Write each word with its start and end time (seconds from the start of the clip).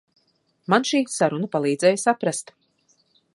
Man 0.73 0.87
šī 0.91 1.01
saruna 1.17 1.51
palīdzēja 1.57 2.01
saprast. 2.05 2.51